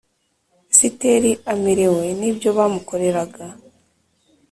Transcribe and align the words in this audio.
Esiteri 0.71 1.31
amerewe 1.53 2.05
n 2.19 2.21
ibyo 2.29 2.49
bamukoreraga 2.57 3.45